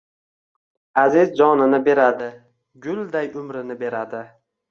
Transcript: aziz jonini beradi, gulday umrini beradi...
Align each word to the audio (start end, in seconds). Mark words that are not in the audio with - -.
aziz 1.01 1.25
jonini 1.41 1.79
beradi, 1.89 2.31
gulday 2.87 3.31
umrini 3.43 3.79
beradi... 3.83 4.27